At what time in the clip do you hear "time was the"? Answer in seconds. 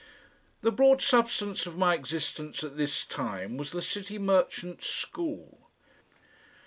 3.05-3.83